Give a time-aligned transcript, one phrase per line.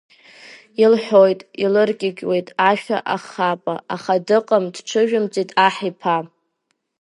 [0.83, 6.17] Илҳәоит, илыркьыкьуеит ашәа ахапа, аха дыҟам, дҽыжәымҵит аҳ иԥа!